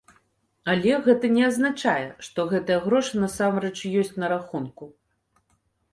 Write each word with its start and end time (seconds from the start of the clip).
Але 0.71 0.93
гэта 1.07 1.29
не 1.35 1.43
азначае, 1.49 2.07
што 2.27 2.47
гэтыя 2.53 2.79
грошы 2.89 3.13
насамрэч 3.27 3.77
ёсць 4.03 4.13
на 4.25 4.35
рахунку. 4.37 4.85